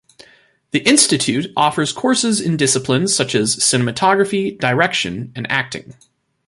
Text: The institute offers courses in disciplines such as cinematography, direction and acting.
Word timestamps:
The 0.71 0.79
institute 0.79 1.51
offers 1.55 1.93
courses 1.93 2.41
in 2.41 2.57
disciplines 2.57 3.13
such 3.15 3.35
as 3.35 3.57
cinematography, 3.57 4.57
direction 4.57 5.31
and 5.35 5.45
acting. 5.51 5.93